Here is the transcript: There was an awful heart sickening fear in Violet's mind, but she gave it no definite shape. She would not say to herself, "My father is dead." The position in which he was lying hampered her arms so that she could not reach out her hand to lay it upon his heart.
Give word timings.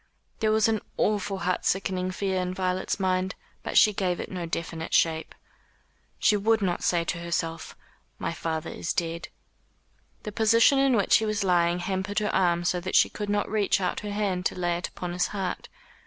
There 0.39 0.51
was 0.51 0.67
an 0.67 0.81
awful 0.97 1.37
heart 1.45 1.63
sickening 1.63 2.09
fear 2.09 2.41
in 2.41 2.55
Violet's 2.55 2.99
mind, 2.99 3.35
but 3.61 3.77
she 3.77 3.93
gave 3.93 4.19
it 4.19 4.31
no 4.31 4.47
definite 4.47 4.95
shape. 4.95 5.35
She 6.17 6.35
would 6.35 6.59
not 6.59 6.83
say 6.83 7.03
to 7.03 7.19
herself, 7.19 7.77
"My 8.17 8.33
father 8.33 8.71
is 8.71 8.93
dead." 8.93 9.27
The 10.23 10.31
position 10.31 10.79
in 10.79 10.95
which 10.95 11.17
he 11.17 11.25
was 11.27 11.43
lying 11.43 11.77
hampered 11.77 12.17
her 12.17 12.33
arms 12.33 12.69
so 12.69 12.79
that 12.79 12.95
she 12.95 13.09
could 13.09 13.29
not 13.29 13.47
reach 13.47 13.79
out 13.79 13.99
her 13.99 14.09
hand 14.09 14.43
to 14.47 14.55
lay 14.55 14.75
it 14.75 14.87
upon 14.87 15.13
his 15.13 15.27
heart. 15.27 15.69